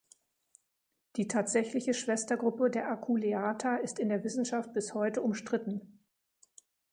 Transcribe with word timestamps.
Die 1.15 1.27
tatsächliche 1.27 1.93
Schwestergruppe 1.93 2.71
der 2.71 2.89
Aculeata 2.89 3.75
ist 3.75 3.99
in 3.99 4.09
der 4.09 4.23
Wissenschaft 4.23 4.73
bis 4.73 4.95
heute 4.95 5.21
umstritten. 5.21 5.99